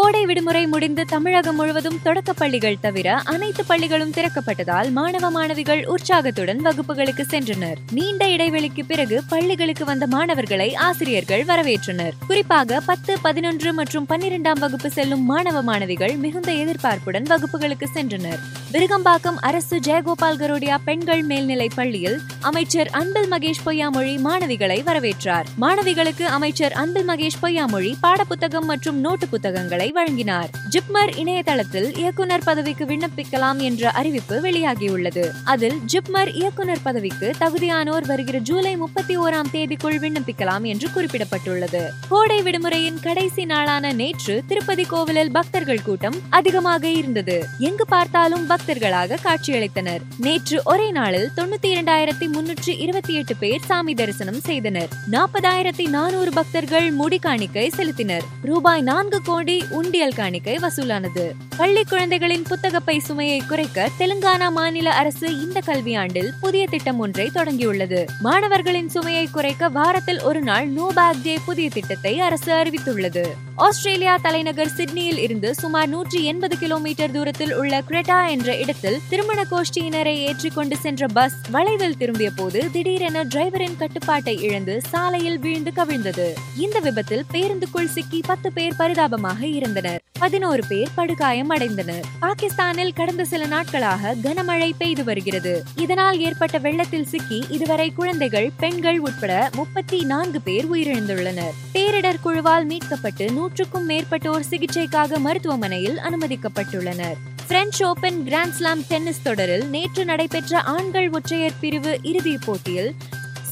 [0.00, 7.24] கோடை விடுமுறை முடிந்து தமிழகம் முழுவதும் தொடக்க பள்ளிகள் தவிர அனைத்து பள்ளிகளும் திறக்கப்பட்டதால் மாணவ மாணவிகள் உற்சாகத்துடன் வகுப்புகளுக்கு
[7.30, 7.78] சென்றனர்.
[7.90, 12.12] நீண்ட இடைவெளிக்கு பிறகு பள்ளிகளுக்கு வந்த மாணவர்களை ஆசிரியர்கள் வரவேற்றனர்.
[12.26, 18.38] குறிப்பாக பத்து பதினொன்று மற்றும் பன்னிரெண்டாம் வகுப்பு செல்லும் மாணவ மாணவிகள் மிகுந்த எதிர்பார்ப்புடன் வகுப்புகளுக்கு சென்றனர்.
[18.72, 25.44] விருகம்பாக்கம் அரசு ஜெயகோபால் கரோடியா பெண்கள் மேல்நிலை பள்ளியில் அமைச்சர் அன்பில் மகேஷ் பொய்யாமொழி மாணவிகளை வரவேற்றார்.
[25.60, 30.50] மாணவிகளுக்கு அமைச்சர் அன்பில் மகேஷ் பொய்யாமொழி பாடப்புத்தகம் மற்றும் நோட்டு புத்தகங்களை வழங்கினார்.
[30.70, 35.30] ஜிப்மர் இணையதளத்தில் இயக்குனர் பதவிக்கு விண்ணப்பிக்கலாம் என்ற அறிவிப்பு வெளியாகியுள்ளது.
[35.44, 41.86] அதில் ஜிப்மர் இயக்குனர் பதவிக்கு தகுதியானோர் வருகிற ஜூலை முப்பத்தி ஓராம் தேதிக்குள் விண்ணப்பிக்கலாம் என்று குறிப்பிடப்பட்டுள்ளது.
[42.08, 47.46] கோடை விடுமுறையின் கடைசி நாளான நேற்று திருப்பதி கோவிலில் பக்தர்கள் கூட்டம் அதிகமாக இருந்தது.
[47.58, 50.00] எங்கு பார்த்தாலும் பக்தர்களாக காட்சியளித்தனர்.
[50.18, 54.88] நேற்று ஒரே நாளில் தொண்ணூத்தி இரண்டாயிரத்தி முன்னூற்றி இருபத்தி எட்டு பேர் சாமி தரிசனம் செய்தனர்.
[55.10, 58.22] நாற்பதாயிரத்தி நானூறு பக்தர்கள் முடி காணிக்கை செலுத்தினர்.
[58.42, 61.24] ரூபாய் நான்கு கோடி உண்டியல் காணிக்கை வசூலானது.
[61.56, 68.06] பள்ளி குழந்தைகளின் புத்தக பை சுமையை குறைக்க தெலுங்கானா மாநில அரசு இந்த கல்வியாண்டில் புதிய திட்டம் ஒன்றை தொடங்கியுள்ளது.
[68.20, 73.26] மாணவர்களின் சுமையை குறைக்க வாரத்தில் ஒரு நாள் நோ பேக் டே புதிய திட்டத்தை அரசு அறிவித்துள்ளது.
[73.58, 80.14] ஆஸ்திரேலியா தலைநகர் சிட்னியில் இருந்து சுமார் நூற்றி எண்பது கிலோமீட்டர் தூரத்தில் உள்ள கிரெட்டா என்ற இடத்தில் திருமண கோஷ்டியினரை
[80.16, 86.28] ஏற்றிக்கொண்டு சென்ற பஸ் வளைவில் திரும்பிய போது திடீரென டிரைவரின் கட்டுப்பாட்டை இழந்து சாலையில் வீழ்ந்து கவிழ்ந்தது.
[86.56, 92.02] இந்த விபத்தில் பேருந்துக்குள் சிக்கி பத்து பேர் பரிதாபமாக இருந்தனர் பதினோரு பேர் படுகாயம் அடைந்தனர்.
[92.20, 95.64] பாகிஸ்தானில் கடந்த சில நாட்களாக கனமழை பெய்து வருகிறது.
[95.76, 101.52] இதனால் ஏற்பட்ட வெள்ளத்தில் சிக்கி இதுவரை குழந்தைகள் பெண்கள் உட்பட முப்பத்தி நான்கு பேர் உயிரிழந்துள்ளனர்.
[101.74, 107.16] பேரிடர் குழுவால் மீட்கப்பட்டு நூற்றுக்கும் மேற்பட்டோர் சிகிச்சைக்காக மருத்துவமனையில் அனுமதிக்கப்பட்டுள்ளனர்.
[107.48, 112.94] பிரெஞ்ச் ஓபன் கிராண்ட்ஸ்லாம் டென்னிஸ் தொடரில் நேற்று நடைபெற்ற ஆண்கள் ஒற்றையர் பிரிவு இறுதிப் போட்டியில்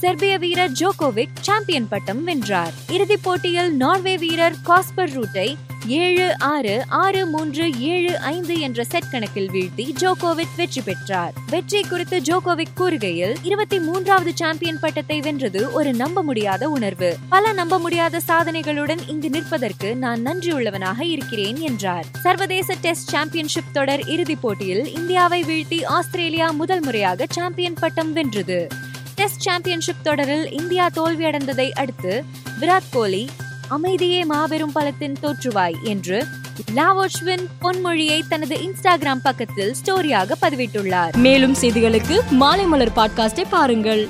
[0.00, 2.72] செர்பிய வீரர் ஜோகோவிக் சாம்பியன் பட்டம் வென்றார்.
[2.88, 9.50] இறுதிப் போட்டியில் நார்வே வீரர் காஸ்பர் ரூட்டை ஏழு ஆறு ஆறு மூன்று ஏழு ஐந்து என்ற செட் கணக்கில்
[9.50, 11.32] வீழ்த்தி ஜோகோவிக் வெற்றி பெற்றார்.
[11.50, 17.16] வெற்றி குறித்து ஜோகோவிக் கூறுகையில் இருபத்தி மூன்றாவது சாம்பியன் பட்டத்தை வென்றது ஒரு நம்ப முடியாத உணர்வு.
[17.28, 22.04] பல நம்ப முடியாத சாதனைகளுடன் இங்கு நிற்பதற்கு நான் நன்றியுள்ளவனாக இருக்கிறேன் என்றார்.
[22.22, 28.68] சர்வதேச டெஸ்ட் சாம்பியன்ஷிப் தொடர் இறுதிப் போட்டியில் இந்தியாவை வீழ்த்தி ஆஸ்திரேலியா முதல் முறையாக சாம்பியன் பட்டம் வென்றது.
[29.16, 32.24] டெஸ்ட் சாம்பியன்ஷிப் தொடரில் இந்தியா தோல்வியடைந்ததை அடுத்து
[32.60, 33.28] விராட் கோலி
[33.68, 36.26] அமைதியே மாபெரும் பலத்தின் தோற்றுவாய் என்று
[36.74, 41.16] லாவோஷ்வின் பொன்மொழியை தனது இன்ஸ்டாகிராம் பக்கத்தில் ஸ்டோரியாக பதிவிட்டுள்ளார்.
[41.16, 44.08] மேலும் செய்திகளுக்கு மாலை மலர் பாட்காஸ்டை பாருங்கள்.